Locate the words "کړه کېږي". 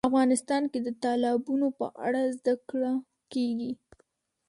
2.69-3.71